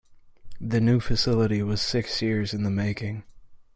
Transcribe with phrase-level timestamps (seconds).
[0.59, 3.23] The new facility was six years in the making.